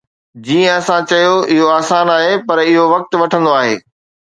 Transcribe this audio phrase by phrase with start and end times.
[0.45, 3.75] جيئن اسان چيو، اهو آسان آهي، پر اهو وقت وٺندو آهي